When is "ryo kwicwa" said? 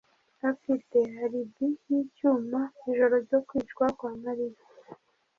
3.25-3.85